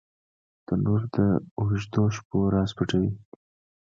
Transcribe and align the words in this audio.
تنور 0.65 1.01
د 1.15 1.17
اوږدو 1.59 2.03
شپو 2.15 2.39
راز 2.53 2.71
پټوي 2.77 3.11